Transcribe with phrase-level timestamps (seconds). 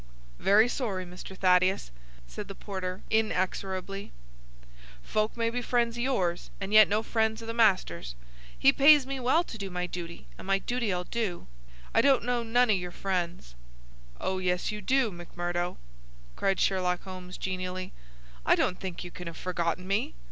[0.39, 1.37] "Very sorry, Mr.
[1.37, 1.91] Thaddeus,"
[2.25, 4.11] said the porter, inexorably.
[5.03, 8.15] "Folk may be friends o' yours, and yet no friends o' the master's.
[8.57, 11.45] He pays me well to do my duty, and my duty I'll do.
[11.93, 13.53] I don't know none o' your friends."
[14.19, 15.77] "Oh, yes you do, McMurdo,"
[16.35, 17.93] cried Sherlock Holmes, genially.
[18.43, 20.15] "I don't think you can have forgotten me.